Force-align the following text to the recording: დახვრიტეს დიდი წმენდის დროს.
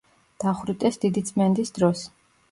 დახვრიტეს 0.43 0.95
დიდი 1.03 1.23
წმენდის 1.27 1.73
დროს. 1.77 2.01